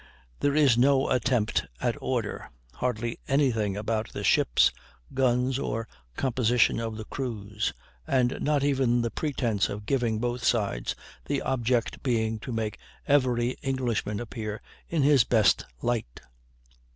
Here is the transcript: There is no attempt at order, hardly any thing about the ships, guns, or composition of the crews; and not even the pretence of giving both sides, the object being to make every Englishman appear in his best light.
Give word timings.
There 0.39 0.55
is 0.55 0.79
no 0.79 1.11
attempt 1.11 1.67
at 1.79 1.95
order, 2.01 2.49
hardly 2.73 3.19
any 3.27 3.51
thing 3.51 3.77
about 3.77 4.11
the 4.13 4.23
ships, 4.23 4.71
guns, 5.13 5.59
or 5.59 5.87
composition 6.17 6.79
of 6.79 6.97
the 6.97 7.05
crews; 7.05 7.71
and 8.07 8.39
not 8.41 8.63
even 8.63 9.03
the 9.03 9.11
pretence 9.11 9.69
of 9.69 9.85
giving 9.85 10.17
both 10.17 10.43
sides, 10.43 10.95
the 11.27 11.43
object 11.43 12.01
being 12.01 12.39
to 12.39 12.51
make 12.51 12.79
every 13.07 13.51
Englishman 13.61 14.19
appear 14.19 14.59
in 14.89 15.03
his 15.03 15.23
best 15.23 15.65
light. 15.83 16.19